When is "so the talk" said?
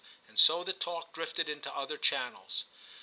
0.39-1.13